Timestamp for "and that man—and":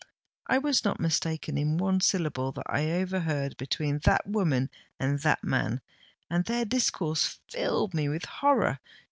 4.99-6.45